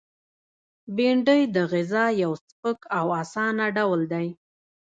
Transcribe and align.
بېنډۍ 0.95 1.41
د 1.55 1.57
غذا 1.71 2.05
یو 2.23 2.31
سپک 2.47 2.79
او 2.97 3.07
آسانه 3.21 3.65
ډول 3.77 4.01
دی 4.13 4.27